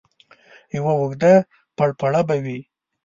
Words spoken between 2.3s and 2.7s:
وي.